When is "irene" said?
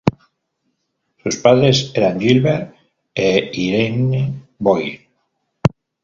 3.53-4.47